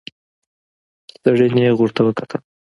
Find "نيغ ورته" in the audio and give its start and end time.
1.55-2.01